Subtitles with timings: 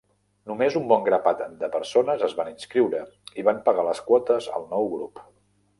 [0.51, 3.03] Només un bon grapat de persones es van inscriure
[3.43, 5.29] i van pagar les quotes al nou grup.